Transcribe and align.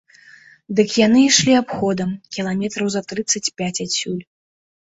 Дык 0.77 0.89
яны 1.07 1.19
ішлі 1.25 1.53
абходам, 1.61 2.09
кіламетраў 2.39 2.87
за 2.97 3.01
трыццаць 3.13 3.47
пяць 3.63 3.73
адсюль. 3.87 4.21